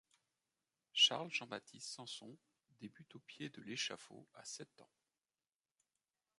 Charles 0.93 1.29
Jean-Baptiste 1.31 1.85
Sanson 1.89 2.35
débute 2.79 3.13
au 3.13 3.19
pied 3.19 3.49
de 3.51 3.61
l'échafaud 3.61 4.27
à 4.33 4.43
sept 4.43 4.81
ans. 4.81 4.89